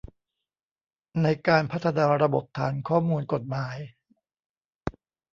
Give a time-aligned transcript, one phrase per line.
[1.23, 3.75] ในการพัฒนาระบบฐานข้อมูลกฎหมาย